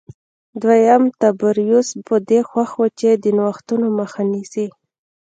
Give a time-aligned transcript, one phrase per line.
[0.61, 4.67] دویم تبریوس په دې خوښ و چې د نوښتونو مخه نیسي